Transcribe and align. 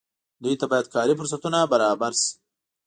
دوی 0.43 0.55
ته 0.59 0.65
باید 0.71 0.87
کاري 0.95 1.13
فرصتونه 1.19 1.59
برابر 1.71 2.11
شي. 2.21 2.31